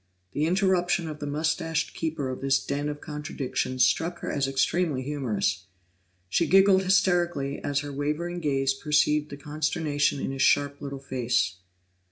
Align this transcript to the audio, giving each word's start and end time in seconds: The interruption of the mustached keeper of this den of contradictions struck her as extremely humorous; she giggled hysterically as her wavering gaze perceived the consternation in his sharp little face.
The 0.31 0.47
interruption 0.47 1.07
of 1.07 1.19
the 1.19 1.27
mustached 1.27 1.93
keeper 1.93 2.31
of 2.31 2.41
this 2.41 2.57
den 2.59 2.89
of 2.89 3.01
contradictions 3.01 3.83
struck 3.83 4.17
her 4.21 4.31
as 4.31 4.47
extremely 4.47 5.03
humorous; 5.03 5.67
she 6.27 6.47
giggled 6.47 6.81
hysterically 6.81 7.63
as 7.63 7.81
her 7.81 7.93
wavering 7.93 8.39
gaze 8.39 8.73
perceived 8.73 9.29
the 9.29 9.37
consternation 9.37 10.19
in 10.19 10.31
his 10.31 10.41
sharp 10.41 10.81
little 10.81 10.97
face. 10.97 11.57